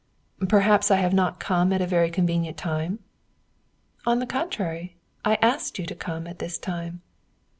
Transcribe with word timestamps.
"Perhaps 0.49 0.89
I 0.89 0.95
have 0.95 1.13
not 1.13 1.39
come 1.39 1.71
at 1.71 1.79
a 1.79 1.85
very 1.85 2.09
convenient 2.09 2.57
time?" 2.57 2.97
"On 4.03 4.17
the 4.17 4.25
contrary, 4.25 4.95
I 5.23 5.35
asked 5.43 5.77
you 5.77 5.85
to 5.85 5.93
come 5.93 6.25
at 6.25 6.39
this 6.39 6.57
time." 6.57 7.03